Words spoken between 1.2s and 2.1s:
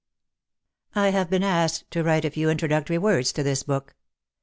been asked to